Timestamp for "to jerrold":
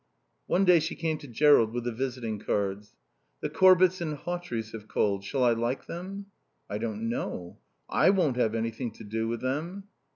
1.19-1.73